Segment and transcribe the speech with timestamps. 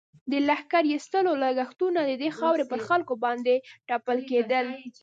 [0.31, 3.55] د لښکر ایستلو لږښتونه د دې خاورې پر خلکو باندې
[3.89, 4.65] تپل کېدل.